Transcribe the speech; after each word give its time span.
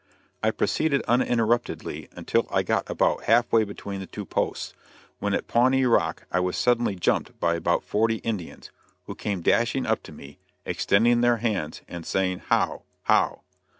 I 0.41 0.49
proceeded 0.49 1.03
uninterruptedly 1.03 2.09
until 2.13 2.47
I 2.49 2.63
got 2.63 2.89
about 2.89 3.25
half 3.25 3.53
way 3.53 3.63
between 3.65 3.99
the 3.99 4.07
two 4.07 4.25
posts, 4.25 4.73
when 5.19 5.35
at 5.35 5.47
Pawnee 5.47 5.85
Rock 5.85 6.25
I 6.31 6.39
was 6.39 6.57
suddenly 6.57 6.95
"jumped" 6.95 7.39
by 7.39 7.53
about 7.53 7.83
forty 7.83 8.15
Indians, 8.15 8.71
who 9.05 9.13
came 9.13 9.41
dashing 9.43 9.85
up 9.85 10.01
to 10.01 10.11
me, 10.11 10.39
extending 10.65 11.21
their 11.21 11.37
hands 11.37 11.83
and 11.87 12.03
saying, 12.03 12.39
"How! 12.47 12.81
How!" 13.03 13.41